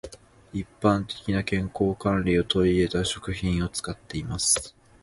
[0.51, 4.75] 一般的な健康管理を取り入れた食品を使っています。